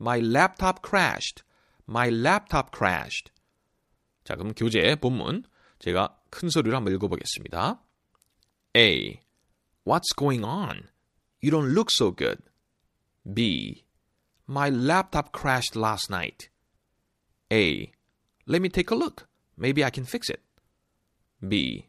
My 0.00 0.20
laptop 0.20 0.82
crashed. 0.82 1.44
My 1.88 2.08
laptop 2.08 2.70
crashed. 2.74 3.32
자, 4.24 4.36
그럼 4.36 4.54
교재 4.54 4.94
본문 4.96 5.44
제가 5.78 6.18
큰 6.30 6.48
소리로 6.48 6.76
한번 6.76 6.94
읽어보겠습니다. 6.94 7.82
A. 8.76 9.20
What's 9.84 10.14
going 10.16 10.44
on? 10.44 10.88
You 11.42 11.50
don't 11.50 11.72
look 11.74 11.90
so 11.92 12.10
good. 12.10 12.42
B. 13.24 13.84
My 14.48 14.68
laptop 14.70 15.30
crashed 15.32 15.76
last 15.78 16.10
night. 16.10 16.48
A. 17.52 17.92
Let 18.46 18.60
me 18.60 18.68
take 18.68 18.90
a 18.90 18.98
look. 18.98 19.26
Maybe 19.56 19.84
I 19.84 19.90
can 19.90 20.04
fix 20.04 20.28
it. 20.28 20.42
B. 21.46 21.88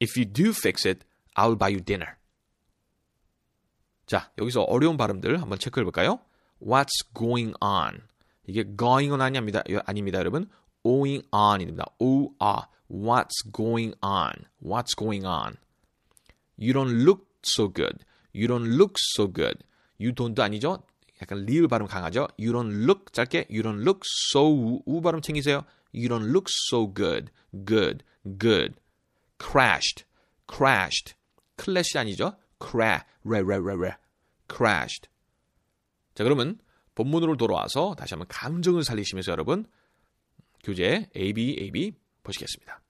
If 0.00 0.16
you 0.16 0.24
do 0.24 0.52
fix 0.52 0.86
it, 0.86 1.04
I'll 1.36 1.56
buy 1.56 1.68
you 1.68 1.80
dinner. 1.80 2.16
자, 4.06 4.30
여기서 4.38 4.62
어려운 4.62 4.96
발음들 4.96 5.40
한번 5.40 5.58
체크해 5.58 5.84
볼까요? 5.84 6.20
What's 6.61 7.03
going 7.13 7.53
on? 7.61 8.01
이게 8.47 8.63
going 8.63 9.11
on 9.11 9.21
아닙니다. 9.21 9.63
아닙니다, 9.85 10.19
여러분. 10.19 10.49
going 10.83 11.23
on입니다. 11.31 11.85
O 11.99 12.33
R. 12.39 12.63
What's 12.89 13.43
going 13.51 13.93
on? 14.01 14.45
What's 14.61 14.95
going 14.95 15.25
on? 15.25 15.57
You 16.57 16.73
don't 16.73 17.03
look 17.03 17.27
so 17.43 17.67
good. 17.67 18.05
You 18.33 18.47
don't 18.47 18.77
look 18.77 18.95
so 18.97 19.27
good. 19.27 19.63
You 19.99 20.13
don't도 20.13 20.41
아니죠? 20.41 20.83
약간 21.21 21.45
리을 21.45 21.67
발음 21.67 21.87
강하죠? 21.87 22.27
You 22.39 22.53
don't 22.53 22.85
look 22.85 23.11
짧게 23.11 23.47
You 23.49 23.63
don't 23.63 23.81
look 23.81 24.01
so 24.31 24.47
우 24.85 25.01
발음 25.01 25.21
챙기세요. 25.21 25.65
You 25.93 26.07
don't 26.07 26.29
look 26.29 26.47
so 26.69 26.87
good. 26.93 27.31
Good. 27.51 28.03
Good. 28.23 28.75
crashed. 29.37 30.05
crashed. 30.47 31.15
클래시 31.57 31.97
아니죠? 31.97 32.35
crash. 32.59 33.03
re 33.25 33.41
re 33.41 33.57
re 33.57 33.75
re. 33.75 33.91
crashed. 34.47 35.09
자, 36.14 36.24
그러면 36.24 36.58
본문으로 36.94 37.36
돌아와서 37.36 37.94
다시 37.96 38.14
한번 38.14 38.28
감정을 38.28 38.84
살리시면서 38.84 39.32
여러분 39.32 39.66
교재 40.62 41.08
A, 41.16 41.32
B, 41.32 41.56
A, 41.58 41.70
B 41.70 41.92
보시겠습니다. 42.22 42.80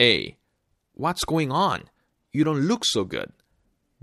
A. 0.00 0.36
What's 0.96 1.26
going 1.26 1.52
on? 1.52 1.84
You 2.34 2.44
don't 2.44 2.66
look 2.66 2.82
so 2.84 3.06
good. 3.08 3.32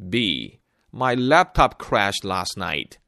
B. 0.09 0.59
My 0.93 1.15
laptop 1.15 1.77
crashed 1.79 2.27
last 2.27 2.57
night. 2.57 2.99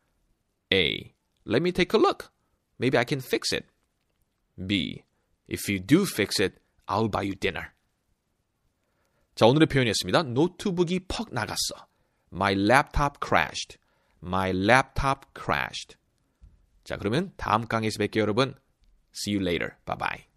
A. 0.71 1.13
Let 1.45 1.61
me 1.61 1.71
take 1.71 1.93
a 1.93 2.01
look. 2.01 2.31
Maybe 2.79 2.97
I 2.97 3.05
can 3.05 3.19
fix 3.19 3.51
it. 3.51 3.65
B. 4.57 5.03
If 5.47 5.69
you 5.69 5.79
do 5.79 6.05
fix 6.05 6.39
it, 6.39 6.59
I'll 6.87 7.09
buy 7.09 7.23
you 7.23 7.35
dinner. 7.35 7.73
자, 9.35 9.45
오늘의 9.45 9.67
표현이었습니다. 9.67 10.23
노트북이 10.23 11.01
퍽 11.07 11.33
나갔어. 11.33 11.87
My 12.31 12.53
laptop 12.53 13.19
crashed. 13.19 13.77
My 14.22 14.50
laptop 14.50 15.26
crashed. 15.34 15.96
자, 16.84 16.96
그러면 16.96 17.32
다음 17.36 17.66
강의에서 17.66 17.98
뵐게요, 17.98 18.20
여러분. 18.20 18.54
See 19.14 19.34
you 19.34 19.42
later. 19.42 19.76
Bye 19.86 19.96
bye. 19.98 20.30